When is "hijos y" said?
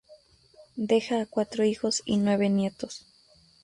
1.63-2.17